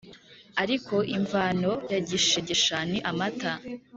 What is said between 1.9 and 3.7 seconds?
ya gishegesha ni amata,